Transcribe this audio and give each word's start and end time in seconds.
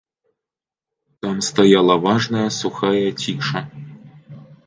Там 1.25 1.37
стаяла 1.49 1.95
важная, 2.07 2.47
сухая 2.61 3.05
ціша. 3.25 3.61